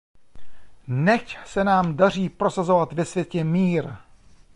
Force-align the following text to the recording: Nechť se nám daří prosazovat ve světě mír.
Nechť 0.87 1.37
se 1.45 1.63
nám 1.63 1.97
daří 1.97 2.29
prosazovat 2.29 2.93
ve 2.93 3.05
světě 3.05 3.43
mír. 3.43 3.93